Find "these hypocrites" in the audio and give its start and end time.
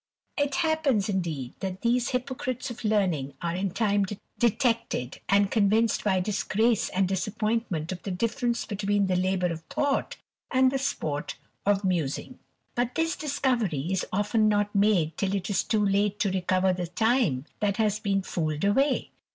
1.83-2.71